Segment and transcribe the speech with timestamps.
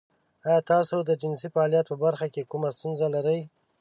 [0.45, 3.41] ایا تاسو د جنسي فعالیت په برخه کې کومه ستونزه لرئ؟